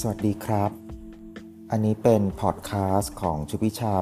[0.00, 0.70] สวัสดีครับ
[1.70, 3.92] อันนี้เป็นพอดแคสต์ของชุพิชา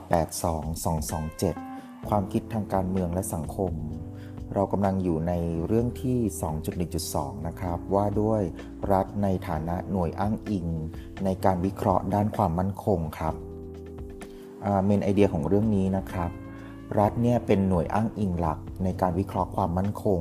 [1.24, 3.72] 82227 ความคิดทางการเมืองและสังคม
[4.54, 5.32] เรากำลังอยู่ใน
[5.66, 6.18] เรื่องที่
[6.82, 8.42] 2.1.2 นะครับ ว่าด้วย
[8.92, 10.66] รัฐในฐานะหน่วยอ้างอิง
[11.24, 13.34] ในการวิเคราะห์ด้านความมั่นคงครับ
[14.84, 16.30] เมนไอเดียของเรื่องนี้นะครับ
[16.98, 20.20] รัฐเนี่ยเป็นหน่วยอ้างอิงหลักในการวิเคราะห์ความมั่นคง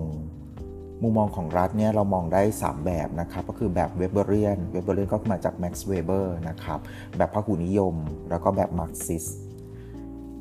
[1.02, 6.80] มุมมองของรัฐเนี่ยเรามองได้ 3 แบบนะครับก็คือแบบ Weberian Weberian ก็มาจากแม็กซ์เวเบอร์นะครับ
[7.18, 7.96] แบบพหุนิยม
[8.30, 9.26] แล้วก็แบบมาร์กซิสต์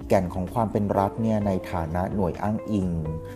[0.08, 2.88] แก่นของความเป็นรัฐเนี่ยในฐานะหน่วยอ้างอิง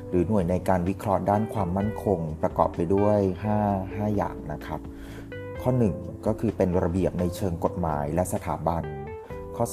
[0.09, 3.19] หรือหน่วยในการวิเคราะห์ด้านความมั่นคง ประกอบไปด้วย
[3.59, 4.81] 5 5 อย่างนะครับ
[5.63, 8.85] ข้อ 1 ก็คือเป็นระเบียบในเชิงกฎหมายและสถาบัน
[9.57, 9.67] ข้อ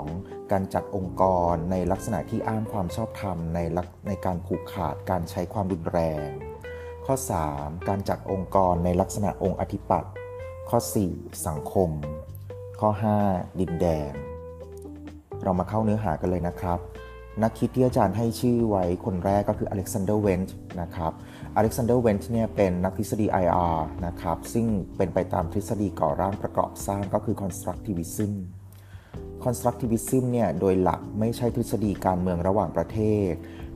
[0.00, 1.22] 2 การจัดองค์ก
[1.52, 3.58] รในลักษณะที่อ้างความชอบธรรมใน
[4.08, 6.28] ในการผูกขาดการใช้ความรุนแรง
[7.12, 7.24] ข้อ
[7.56, 7.88] 3.
[7.88, 10.12] การจัดองค์กรในลักษณะองค์อธิปัตย์
[10.70, 10.78] ข้อ
[11.10, 11.46] 4.
[11.46, 11.90] สังคม
[12.80, 12.90] ข้อ
[13.24, 13.60] 5.
[13.60, 14.12] ดินแดน
[15.42, 16.78] เรามาเข้าเนื้อหากันเลยนะครับ
[17.42, 21.12] นักคิดที่อาจารย์ให้ชื่อไว้คนแรกก็คืออเล็กซานเดอร์เวนต์นะครับ
[21.56, 28.32] อเล็กซานเดอร์เวนต์เนี่ยเป็นนักทฤษฎี IR นะครับ ซึ่งเป็นไปตามทฤษฎีก่อร่างประกอบสร้างก็คือ constructivism
[29.44, 32.98] constructivism เนี่ยโดยหลักไม่ใช่ทฤษฎีการเมืองระหว่างประเท
[33.30, 33.32] ศ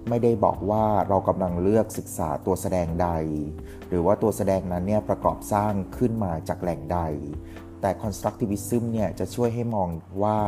[0.08, 3.08] ไม่ได้บอกว่าเรากำลังเลือกศึกษาตัวแสดงใด
[3.88, 7.00] หรือว่าตัวแสดงนั้นเนี่ยประกอบสร้างขึ้นมาจากแหล่งใด
[7.80, 9.88] แต่ constructivism เนี่ยจะช่วยให้มอง
[10.22, 10.40] ว่า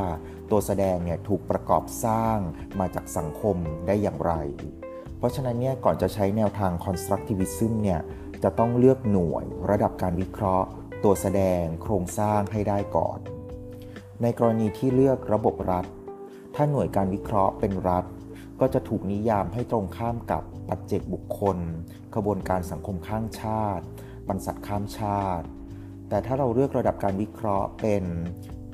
[0.50, 2.38] ตัวแสดงเนี่ยถูกประกอบสร้าง
[2.80, 4.32] มาจากสังคมได้อย่างไร
[5.18, 8.00] เพราะฉะนั้นเนี่ยก่อนจะใช้แนวทาง constructivism เนี่ย
[8.42, 10.68] จะต้องเลือกหน่วยระดับการวิเคราะห์
[11.04, 13.18] ตัวแสดงโครงสร้างให้ได้ก่อน
[14.22, 15.86] ในกรณีที่เลือกระบบรัฐ
[16.54, 18.04] ถ้าหน่วยการวิเคราะห์เป็นรัฐ
[18.60, 21.58] ก็จะถูกนิยามให้ตรงข้ามกับปัจเจกบุคคล
[22.14, 23.84] ขบวนการสังคมข้างชาติ
[24.28, 25.46] บรรษัทข้ามชาติ
[26.08, 28.04] แต่ถ้าเราเลือกระดับการวิเคราะห์เป็น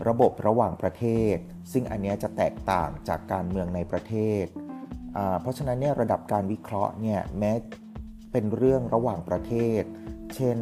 [0.09, 1.05] ระบบระหว่างประเท
[1.35, 1.37] ศ
[1.73, 4.45] ซึ่งอันนี้จะแตกต่างจากการเมืองในประเทศ
[5.41, 7.53] เพราะฉะนั้นเนี่ยระดับการวิเคราะห์เนี่ยแม้
[8.33, 9.83] เป็นเรื่องระหว่างประเทศ
[10.35, 10.59] เช่น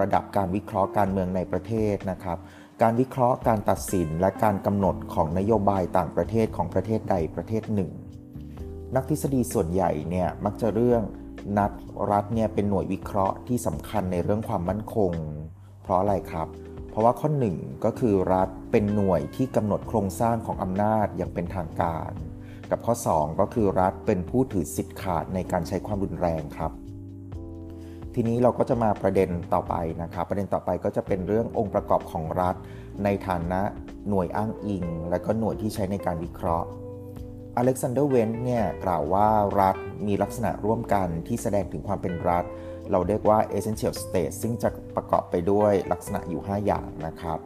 [0.00, 2.38] ระดับการวิเคราะห์การเมืองในประเทศนะครับ
[2.82, 7.90] การวิเคราะห์การตัดสินและการกำหนดของนโยบายต่างประเทศของประเทศใดประเทศหนึ่ง
[8.94, 11.02] นักทฤษฎีส่วนใหญ่เนี่ยมักจะเรื่อง
[11.58, 11.72] นัด
[12.10, 15.12] รัฐเนี่ยเป็นหน่วยวิเคราะห์ที่สำคัญในเรื่องความมั่นคง
[15.82, 16.48] เพราะอะไรครับ
[16.90, 22.10] เพราะว่าข้อหนึ่งก็คือรัฐเป็นหน่วยที่กำหนดโครงสร้างของอำนาจอย่างเป็นทางการ
[22.70, 26.72] กับข้อ 2 ก็คือรัฐเป็นผู้ถือสิทธิ์ขาดในการใช้ความรุนแรงครับ
[28.14, 32.54] ทีนี้เราก็จะมาประเด็นต่อไปนะครับ ประเด็นต่อไปก็จะเป็นเรื่ององค์ประกอบของรัฐ
[33.04, 33.60] ในฐานะ
[34.08, 36.68] หน่วยอ้างอิง และก็หน่วยที่ใช้ในการวิเคราะห์
[37.56, 39.28] อเล็กซานเดอร์เวนต์เนี่ยกล่าวว่า
[39.60, 39.76] รัฐ
[40.06, 42.44] มีลักษณะร่วมกันที่แสดงถึงความเป็นรัฐ
[42.90, 47.38] เราเรียกว่า essential state ซึ่งจะประกอบไปด้วยลักษณะอยู่ 5 อย่างนะครับ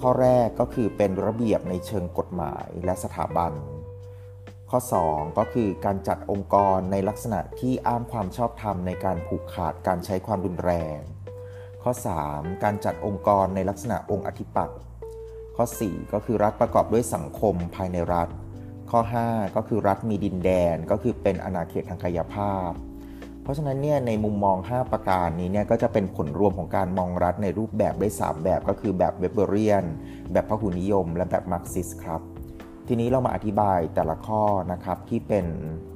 [0.00, 3.52] ข้อแรกก็คือเป็นระเบียบในเชิงกฎหมายและสถาบัน
[4.70, 4.78] ข้อ
[5.10, 10.98] 2 ก็คือการจัดองค์กรในลักษณะที่อ้างความชอบธรรมในการผูกขาดการใช้ความรุนแรง
[11.82, 11.92] ข้อ
[12.28, 14.78] 3 การจัดองค์กรในลักษณะองค์อธิปัตย์
[15.56, 18.28] ข้อ 4 ก็คือรัฐประกอบด้วยสังคมภายในรัฐ
[18.90, 22.72] ข้อ 5 ก็คือรัฐมีดินแดนก็คือเป็นอาณาเขตทางกายภาพ
[23.42, 29.84] เพราะฉะนั้นเนี่ยในมุมมอง 5 ประการนี้เนี่ยก็จะเป็นผลรวมของการมองรัฐในรูปแบบได้ 3 แบบก็คือแบบเวเบอรียน
[30.32, 32.20] แบบพหุนิยม และแบบมาร์กซิสครับ
[32.88, 34.42] ทีนี้เรามาอธิบายแต่ละข้อ
[34.72, 35.46] นะครับที่เป็น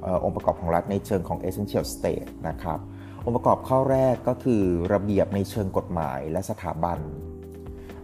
[0.05, 2.79] อองค์ประกอบของรัฐในเชิงของ essential state นะครับ
[3.25, 6.99] องค์ประกอบข้อแรกก็คือระเบียบในเชิงกฎหมายและสถาบัน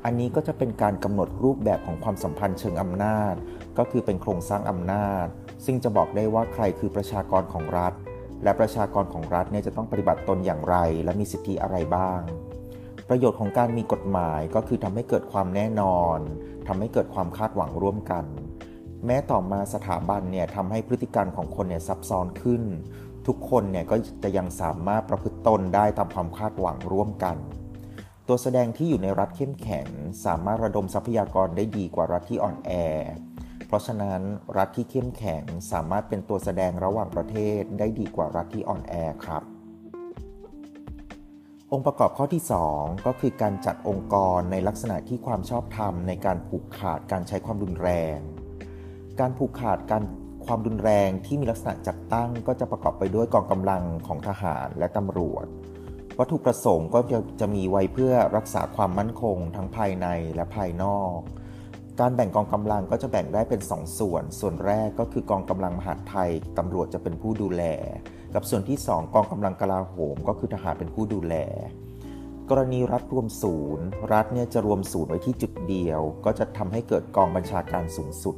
[0.06, 3.36] อันนี้ก็จะเป็นการกำหนดรูปแบบของความสัมพันธ์เชิงอำนาจ
[3.78, 5.26] ก็คือเป็นโครงสร้างอำนาจ
[5.66, 7.94] ซึ่งจะบอกได้ว่าใครคือประชากรของรัฐ
[8.44, 12.22] และประชากรของรัฐเนี่ยจะต้องปฏิบัติตนอย่างไร และมีสิทธิอะไรบ้าง
[13.10, 16.20] ประโยชน์ของการมีกฎหมายก็คือทำให้เกิดความแน่นอน
[16.68, 18.26] ทำให้เกิดความคาดหวังร่วมกัน
[19.06, 22.64] แม้ต่อมาสถาบันเนี่ยทำให้พฤติกรรของคนเนี่ยซับซ้อนขึ้น
[23.28, 27.38] ทุกคนเนี่ยก็จะยังสามารถประพฤติตนได้ตามความคาดหวังร่วมกัน
[28.28, 29.88] ตัวแสดงที่อยู่ในรัฐเข้มแข็ง
[30.26, 32.72] สามารถระดมทรัพยากรได้ดีกว่ารัฐที่อ่อนแอ
[33.74, 34.22] ราะฉะนั้น
[34.58, 38.94] รัฐที่เข้มแข็งสามารถเป็นตัวแสดงระหว่างประเทศได้ดีกว่ารัฐที่อ่อนแอ
[39.25, 39.44] ครับ
[41.72, 42.44] องค์ประกอบข้อที่
[42.74, 48.18] 2 ก็คือการจัดองค์กรในลักษณะที่ความชอบธรรมในการผูกขาดการใช้ความรุนแรง
[49.20, 50.04] การผูกขาดการ
[50.46, 55.46] ความรุนแรงที่มีลักษณะจัดตั้งก็จะประกอบไปด้วยกองกำลังของทหารและตำรวจ
[56.19, 61.19] วัตถุประสงค์ก็จะจะมีไว้เพื่อรักษาความมั่นคงทั้งภายในและภายนอก
[62.01, 67.63] การแบ่งกองกำลังก็จะแบ่งได้เป็น 2 ส่วน ส่วนแรกก็คือกองกำลังมหาดไทยตำรวจจะเป็นผู้ดูแล
[68.34, 71.36] กับส่วนที่ 2 กองกำลังกลาโหม ก็คือทหารเป็นผู้ดูแล
[72.50, 78.36] กรณีรัฐรวมศูนย์ รัฐเนี่ยจะรวมศูนย์ไว้ที่จุดเดียว ก็จะทำให้เกิดกองบัญชาการสูงสุด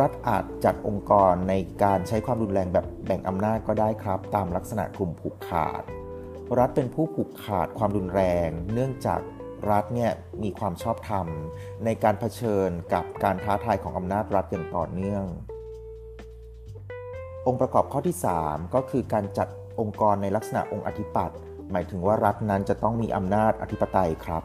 [0.00, 5.82] รัฐอาจจัดองค์กรในการใช้ความรุนแรงแบบแบ่งอำนาจก็ได้ครับ ตามลักษณะกลุ่มผูกขาด
[6.58, 9.20] รัฐเป็นผู้ผูกขาดความรุนแรง เนื่องจาก
[9.70, 10.12] รัฐเนี่ย
[10.42, 11.26] มีความชอบธรรม
[11.84, 15.24] ในการเผชิญกับการท้าทายของอำนาจรัฐอย่างต่อเนื่อง
[17.46, 18.16] องค์ประกอบข้อที่
[18.46, 19.48] 3 ก็คือการจัด
[19.80, 21.36] องค์กรในลักษณะองค์อธิปัตย์
[21.70, 24.42] หมายถึงว่ารัฐนั้นจะต้องมีอำนาจอธิปไตยครับ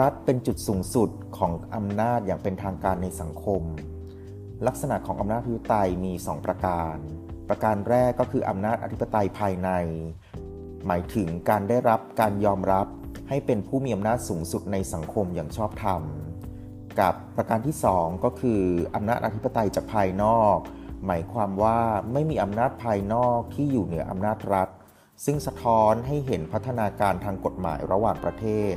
[0.00, 3.62] รัฐเป็นจุดสูงสุดของอำนาจอย่างเป็นทางการในสังคม
[4.66, 6.96] ลักษณะของอำนาจอธิปไตยมี 2 ประการ
[7.48, 9.70] ประการแรกก็คืออำนาจอธิปไตยภายใน
[10.86, 12.86] หมายถึงการได้รับการยอมรับ
[13.32, 16.02] ให้เป็นผู้มีอำนาจสูงสุดในสังคมอย่างชอบธรรม
[17.00, 18.62] กับประการที่ 2 ก็คือ
[18.94, 20.56] อำนาจอธิปไตยจากภายนอก
[21.06, 21.78] หมายความว่า
[22.12, 24.68] ไม่มีอำนาจภายนอกที่อยู่เหนืออำนาจรัฐ
[25.24, 28.76] ซึ่งสะท้อนให้เห็นพัฒนาการทางกฎหมายระหว่างประเทศ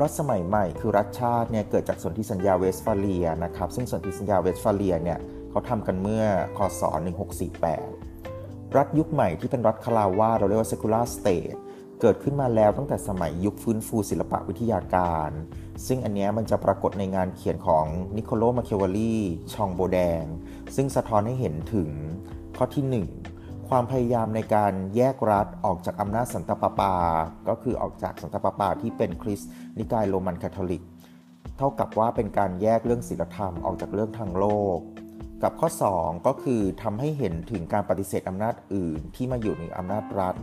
[0.00, 5.18] รัฐสมัยใหม่คือรัฐชาติเนี่ยเกิดจากสนธิสัญญาเวสฟาเลียนะครับ ซึ่งสนธิสัญญาเวสฟาเลียเนี่ย
[5.50, 6.24] เขาทำกันเมื่อ
[6.56, 6.82] คศ
[7.98, 11.52] 1648 รัฐยุคใหม่ที่เป็นรัฐคาราวาเราเรียกว่า secular state
[12.04, 15.30] เกิดขึ้นมาแล้วตั้งแต่สมัยยุคฟื้นฟูศิลปะวิทยาการ
[15.86, 17.84] ซึ่งอันนี้มันจะปรากฏในงานเขียนของ
[18.16, 19.16] นิโคลโลมาเควาลี
[19.52, 20.24] ชองโบแดง
[20.76, 21.90] ซึ่งสะท้อนให้เห็นถึง
[22.56, 26.94] ข้อที่ 1 ความพยายามในการแยกรัฐออกจากอำนาจสันตปาปา
[27.48, 30.82] ก็คือออกจากสันตปาปาที่เป็นคริสต์นิกายโรมันคาทอลิก
[31.56, 34.46] เท่ากับว่าเป็นการแยกเรื่องศีลธรรมออกจากเรื่องทางโล
[34.76, 34.78] ก
[35.42, 35.68] กับข้อ
[35.98, 40.36] 2 ก็คือทำให้เห็นถึงการปฏิเสธอำนาจอื่นที่มาอยู่ในอำนาจรัฐ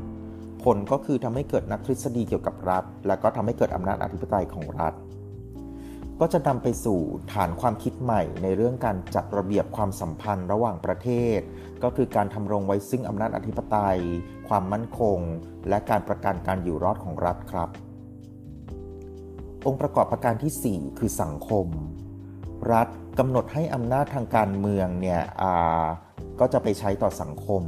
[0.64, 4.94] ผลก็คือทำให้เกิดนักทฤษฎีเกี่ยวกับรัฐ และก็ทำให้เกิดอำนาจอธิปไตยของรัฐ
[6.20, 7.00] ก็จะนำไปสู่
[7.34, 11.40] ฐานความคิดใหม่ในเรื่องการจัดระเบียบความสัมพันธ์ระหว่างประเทศ
[11.84, 14.00] ก็คือการทำรงไว้ซึ่งอำนาจอธิปไตย
[14.48, 15.20] ความมั่นคง
[15.70, 17.70] และการประกันการอยู่รอดของรัฐครับ
[19.66, 21.68] องค์ประกอบประการที่ 4 คือสังคม
[22.74, 22.88] รัฐ
[23.20, 25.22] กำหนดให้อำนาจทางการเมืองเนี่ย
[26.40, 27.64] ก็จะไปใช้ต่อสังคม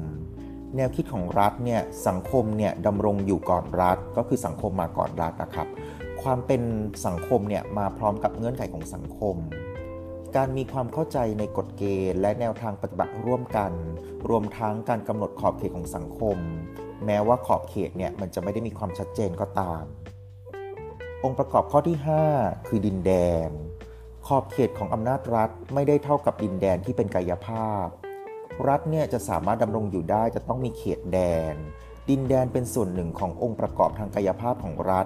[0.77, 5.68] แนวคิดของรัฐเนี่ยสังคมเนี่ยดำรงอยู่ก่อนรัฐ ก็คือสังคมมาก่อนรัฐนะครับ
[6.21, 6.62] ความเป็น
[7.06, 9.35] สังคมเนี่ยมาพร้อมกับเงื่อนไขของสังคม
[10.35, 13.71] การมีความเข้าใจในกฎเกณฑ์ และแนวทางปฏิบัติร่วมกัน
[14.29, 16.38] รวมทั้งการกำหนดขอบเขตของสังคม
[17.06, 19.83] แม้ว่าขอบเขตเนี่ยมันจะไม่ได้มีความชัดเจนก็ตาม
[21.24, 21.97] องค์ประกอบข้อที่
[22.31, 23.12] 5 คือดินแด
[23.47, 23.50] น
[24.27, 27.88] ขอบเขตของอำนาจรัฐไม่ได้เท่ากับดินแดนที่เป็นกายภาพ
[28.69, 31.19] รัฐเนี่ยจะสามารถดำรงอยู่ได้จะต้องมีเขตแด
[31.54, 31.56] น
[32.10, 35.02] ดินแดนเป็นส่วนหนึ่งขององค์ประกอบทางกายภาพของรั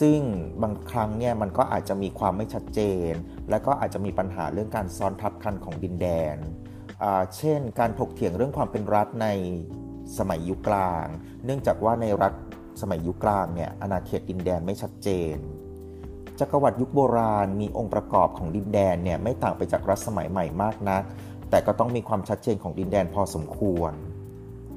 [0.00, 0.20] ซึ่ง
[0.62, 2.80] บางครั้งเนี่ยมันก็อาจจะมีความไม่ชัดเจ
[3.10, 3.12] น
[3.50, 6.36] และก็อาจจะมีปัญหาเรื่องการซ้อนทับกันของดินแดน
[7.36, 9.28] เช่น การถกเถียงเรื่องความเป็นรัฐใน
[10.18, 11.06] สมัยยุคกลาง
[11.44, 12.32] เนื่องจากว่าในรัฐ
[12.80, 15.36] สมัยยุคกลางเนี่ยอาณาเขตดินแดนไม่ชัดเจน
[16.40, 21.02] จักรวรรดิยุคโบราณมีองค์ประกอบของดินแดนเนี่ยไม่ต่างไปจากรัฐสมัยใหม่มากนัก
[21.54, 23.92] แต่ก็ต้องมีความชัดเจนของดินแดนพอสมควร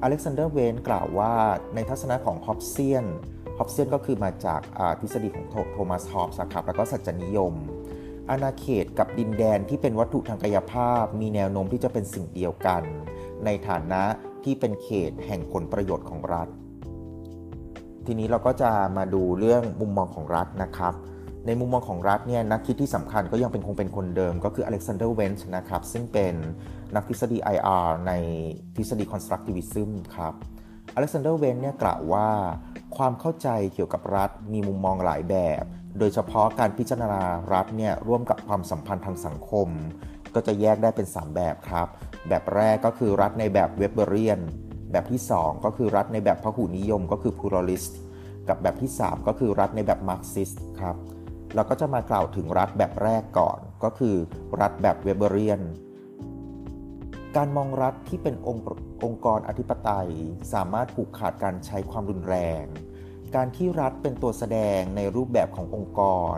[0.02, 1.32] อเล็กซานเดอร์เวนกล่าวว่า
[1.74, 3.06] ในทัศนะของฮอบเซียน
[3.58, 4.60] ฮอบเซียนก็คือมาจาก
[5.00, 7.52] ทฤษฎีของโทมัส ฮอบส์ครับแล้วก็สัจจนิยม
[8.30, 12.82] อาณาเขตกับดินแดนที่เป็นวัตถุทางกายภาพ มีแนวโน้มที่จะเป็นสิ่งเดียวกัน
[13.44, 14.02] ในฐานะ
[14.44, 16.48] ที่เป็นเขตแห่งผลประโยชน์ของรัฐ
[18.06, 20.94] ทีนี้เราก็จะมาดูเรื่องมุมมองของรัฐนะครับ
[21.46, 26.34] ในมุมมองของรัฐเนี่ยนักคิดที่สำคัญก็ยังเป็นคงเป็นคนเดิมก็คืออเล็กซานเดอร์เวนต์นะครับ ซึ่งเป็น
[26.94, 28.12] นักทฤษฎี IR ใน
[28.76, 30.34] ทฤษฎี constructivism ครับ
[30.94, 32.28] อเล็กซานเดอร์เวนต์เนี่ยกล่าวว่า
[32.96, 35.64] ความเข้าใจเกี่ยวกับรัฐมีมุมมองหลายแบบ
[35.98, 39.68] โดยเฉพาะการพิจารณารัฐเนี่ยร่วมกับความสัมพันธ์ทางสังคม
[40.34, 41.88] ก็จะแยกได้เป็น 3 แบบครับ
[42.28, 44.40] แบบแรกก็คือรัฐในแบบ Weberian
[44.92, 47.92] แบบที่ 2 ก็คือรัฐในแบบพหุนิยมก็คือ pluralist
[48.48, 50.96] กับแบบที่ 3 ก็คือรัฐในแบบมาร์กซิสต์ครับ
[51.54, 54.16] เราก็จะมากล่าวถึงรัฐแบบแรกก่อน ก็คือ
[54.60, 55.60] รัฐแบบ Weberian
[57.36, 58.64] การมองรัฐที่เป็นองค์
[59.04, 60.10] องค์กรอธิปไตย
[60.52, 62.64] สามารถผูกขาดการใช้ความรุนแรง
[63.34, 66.00] การที่รัฐเป็นตัวแสดงในรูปแบบขององค์ก
[66.34, 66.36] ร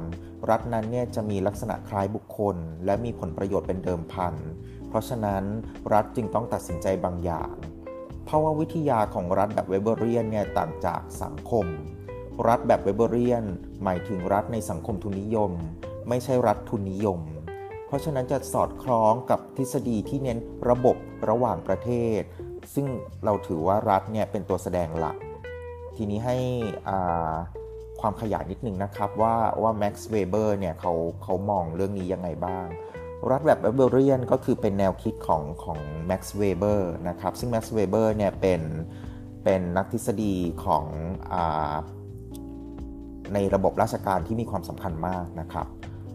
[0.51, 4.35] รัฐนั้นเนี่ยจะมีลักษณะคล้ายบุคคล และมีผลประโยชน์เป็นเดิมพัน
[4.89, 5.45] เพราะฉะนั้น
[5.93, 7.55] รัฐจึงต้องตัดสินใจบางอย่าง
[8.29, 11.67] ภาวะวิทยาของรัฐแบบเวเบอรียนเนี่ยต่างจากสังคม
[12.49, 13.45] รัฐแบบเวเบอรียน
[13.85, 15.53] หมายถึงรัฐในสังคมทุนนิยม
[16.09, 17.21] ไม่ใช่รัฐทุนนิยม
[17.87, 20.39] เพราะฉะนั้นจะสอดคล้องกับทฤษฎีที่เน้น
[20.71, 20.97] ระบบ
[21.31, 22.21] ระหว่างประเทศ
[22.75, 22.87] ซึ่ง
[23.25, 25.17] เราถือว่ารัฐเนี่ยเป็นตัวแสดงหลัก
[25.97, 26.37] ทีนี้ให้
[28.01, 32.67] ความขยายนิดนึงนะครับว่าว่าแม็กซ์เวเบอร์เนี่ยเขาเขามองเรื่องนี้ยังไงบ้าง
[33.31, 38.63] รัฐแบบเวเบอรียนก็คือเป็นแนวคิดของของแม็กซ์เวเบอร์นะครับซึ่งแม็กซ์เวเบอร์เนี่ยเป็น
[39.45, 40.35] เป็นนักทฤษฎี
[40.65, 40.85] ของ
[41.33, 41.35] อ
[43.35, 45.67] ในระบบราชการที่มีความสำคัญมากนะครับ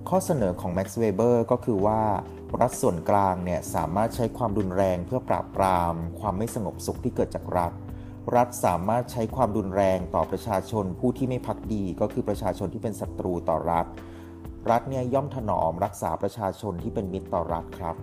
[0.10, 2.02] ข้อเสนอของ Max Weber ก็คือว่า
[2.62, 7.72] รัฐส่วนกลางเนี่ยสามารถใช้ความรุนแรงเพื่อปราบปราม ความไม่สงบสุขที่เกิดจากรัฐ
[8.36, 13.86] รัฐสามารถใช้ความรุนแรงต่อประชาชนผู้ที่ไม่พักดี ก็คือประชาชนที่เป็นศัตรูต่อรัฐ
[14.70, 17.96] รัฐเนี่ยย่อมถนอมรักษาประชาชนที่เป็นมิตรต่อรัฐครับ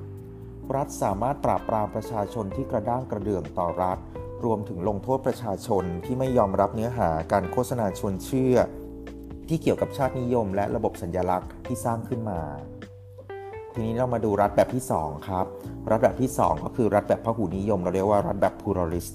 [0.76, 3.98] รัฐสามารถปราบปรามประชาชนที่กระด้างกระเดื่องต่อรัฐ
[4.44, 8.56] รวมถึงลงโทษประชาชนที่ไม่ยอมรับเนื้อหาการโฆษณาชวนเชื่อ
[9.54, 12.40] ที่เกี่ยวกับชาตินิยม และระบบสัญญลักษณ์ที่สร้างขึ้นมา
[13.72, 15.46] ทีนี้เรามาดูรัฐแบบที่ 2 ครับ
[15.90, 19.14] รัฐแบบที่ 2 ก็คือรัฐแบบพหุนิยม เราเรียกว่ารัฐแบบ pluralist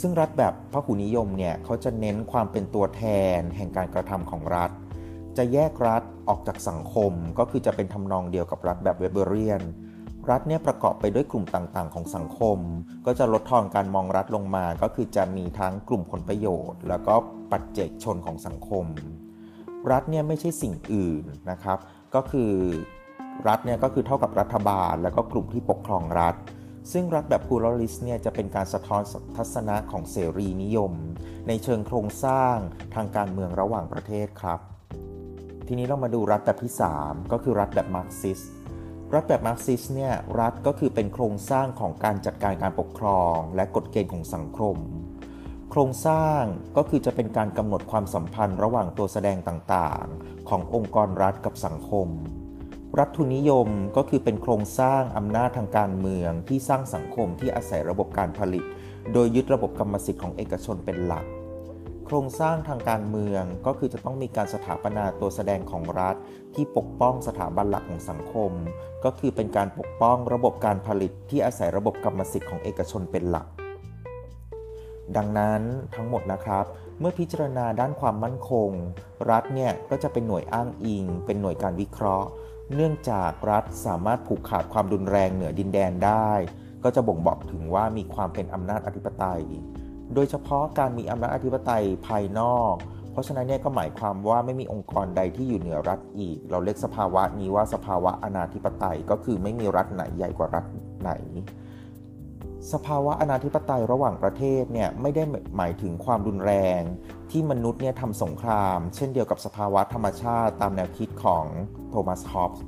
[0.00, 3.02] ซึ่งรัฐแบบพหุนิยมเนี่ยเขาจะเน้นความเป็นตัวแท
[3.38, 4.70] น แห่งการกระทำของรัฐ
[5.36, 9.62] จะแยกรัฐออกจากสังคม ก็คือจะเป็นทำนองเดียวกับรัฐแบบเวเบอเรียน
[10.30, 12.58] รัฐเนี่ยประกอบไปด้วยกลุ่มต่างๆ ของสังคม
[13.06, 17.14] ก็จะลดทอนการมองรัฐลงมา ก็คือจะมีทั้งกลุ่มผลประโยชน์ แล้วก็
[17.50, 18.84] ปัจเจกชนของสังคม
[19.90, 21.78] รัฐเนี่ยไม่ใช่สิ่งอื่นนะครับ
[22.14, 22.52] ก็คือ
[23.48, 26.34] รัฐเนี่ยก็คือเท่ากับรัฐบาล แล้วก็กลุ่มที่ปกครองรัฐ
[26.92, 29.02] ซึ่งรัฐแบบ pluralist เนี่ยจะเป็นการสะท้อน
[29.36, 30.92] ทัศนะของเสรีนิยม
[31.48, 32.56] ในเชิงโครงสร้าง
[32.94, 34.60] ทางการเมืองระหว่างประเทศครับ
[35.66, 36.72] ทีนี้เรามาดูรัฐแบบที่
[37.02, 38.40] 3 ก็คือรัฐแบบมาร์กซิสต์
[39.14, 44.76] รัฐแบบมาร์กซิสต์เนี่ยรัฐก็คือเป็นโครงสร้างของการจัดการการปกครอง และกฎเกณฑ์ของสังคม
[45.74, 46.42] โครงสร้าง
[46.76, 52.08] ก็คือจะเป็นการกำหนดความสัมพันธ์ระหว่างตัวแสดงต่างๆ ขององค์กรรัฐกับสังคม
[52.98, 58.64] รัฐทุนนิยมก็คือเป็นโครงสร้างอำนาจทางการเมืองที่สร้างสังคมที่อาศัยระบบการผลิต
[59.12, 61.24] โดยยึดระบบกรรมสิทธิ์ของเอกชนเป็นหลัก
[62.06, 66.16] โครงสร้างทางการเมืองก็คือจะต้องมีการสถาปนาตัวแสดงของรัฐ
[66.54, 68.52] ที่ปกป้องสถาบันหลักของสังคม
[69.04, 73.48] ก็คือเป็นการปกป้องระบบการผลิตที่อาศัยระบบกรรมสิทธิ์ของเอกชนเป็นหลัก
[75.16, 75.62] ดังนั้น
[75.94, 76.64] ทั้งหมดนะครับ
[76.98, 78.70] เมื่อพิจารณาด้านความมั่นคง
[79.30, 82.28] รัฐเนี่ยก็จะเป็นหน่วยอ้างอิง เป็นหน่วยการวิเคราะห์
[82.74, 86.30] เนื่องจากรัฐสามารถผูกขาดความรุนแรงเหนือดินแดนได้
[86.84, 89.42] ก็จะบ่งบอกถึงว่ามีความเป็นอำนาจอธิปไตย
[90.14, 92.74] โดยเฉพาะการมีอำนาจอธิปไตยภายนอก
[93.12, 100.64] เพราะฉะนั้นเนี่ยก็หมายความว่าไม่มีองค์กรใดที่อยู่เหนือรัฐอีก เราเรียกสภาวะนี้ว่าสภาวะอนาธิปไตยก็คือไม่มีรัฐไหนใหญ่กว่ารัฐ
[101.02, 101.10] ไหน
[102.70, 105.22] สภาวะอนาธิปไตยระหว่างประเทศเนี่ยไม่ได้
[105.56, 106.82] หมายถึงความรุนแรง
[107.30, 111.44] ที่มนุษย์เนี่ยทำสงคราม เช่นเดียวกับสภาวะธรรมชาติตามแนวคิดของ
[111.90, 112.62] โทมัส ฮอปส์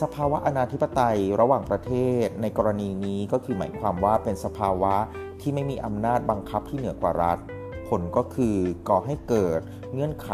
[0.00, 1.92] สภาวะอนาธิปไตยระหว่างประเท
[2.24, 4.94] ศในกรณีนี้ก็คือหมายความว่าเป็นสภาวะ
[5.40, 7.38] ที่ไม่มีอำนาจบังคับที่เหนือกว่ารัฐ
[7.88, 8.56] ผลก็คือ
[8.88, 9.60] ก่อให้เกิด
[9.92, 10.30] เงื่อนไข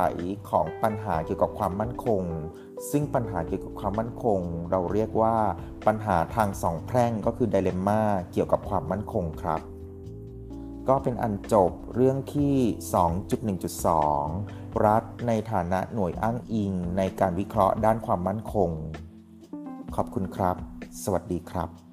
[0.51, 2.23] ของปัญหาเกี่ยวกับความมั่นคง
[2.91, 5.37] ซึ่งปัญหาเกี่ยวกับความมั่นคง เราเรียกว่า
[5.87, 9.61] ปัญหาทางสองแพร่งก็คือไดเลมม่าเกี่ยวกับความมั่นคงครับ
[10.89, 12.57] ก็เป็นอันจบเรื่องที่
[14.07, 18.71] 2.1.2 รัฐในฐานะหน่วยอ้างอิงในการวิเคราะห์ด้านความมั่นคง
[19.95, 20.57] ขอบคุณครับ
[21.03, 21.84] สวัสดีครับ